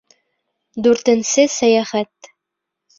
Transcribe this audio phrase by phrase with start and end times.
[0.87, 2.35] ДҮРТЕНСЕ СӘЙӘХӘТ